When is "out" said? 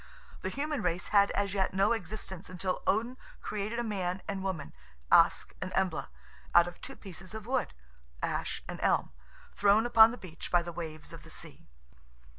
6.55-6.65